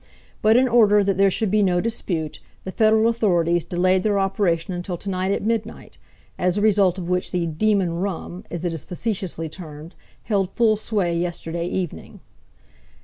But 0.41 0.57
in 0.57 0.67
order 0.67 1.03
that 1.03 1.17
there 1.17 1.29
should 1.29 1.51
be 1.51 1.61
no 1.61 1.79
dispute, 1.79 2.39
the 2.63 2.71
Federal 2.71 3.07
authorities 3.07 3.63
delayed 3.63 4.01
their 4.01 4.17
operation 4.17 4.73
until 4.73 4.97
to 4.97 5.11
night 5.11 5.29
at 5.31 5.45
midnight, 5.45 5.99
as 6.39 6.57
a 6.57 6.61
result 6.63 6.97
of 6.97 7.07
which 7.07 7.31
the 7.31 7.45
"demon 7.45 7.93
rum", 7.93 8.43
as 8.49 8.65
it 8.65 8.73
is 8.73 8.83
facetiously 8.83 9.47
termed, 9.47 9.93
held 10.23 10.49
full 10.49 10.75
sway 10.75 11.15
yesterday 11.15 11.67
evening. 11.67 12.19